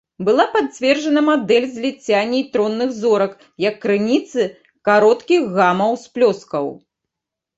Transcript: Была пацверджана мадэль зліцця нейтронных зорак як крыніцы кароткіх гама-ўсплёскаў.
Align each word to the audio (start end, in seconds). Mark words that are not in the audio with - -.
Была 0.27 0.45
пацверджана 0.53 1.21
мадэль 1.25 1.65
зліцця 1.73 2.21
нейтронных 2.31 2.95
зорак 3.01 3.33
як 3.65 3.77
крыніцы 3.85 4.41
кароткіх 4.89 5.41
гама-ўсплёскаў. 5.59 6.65